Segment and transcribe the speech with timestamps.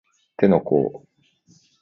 [0.35, 1.05] 手の甲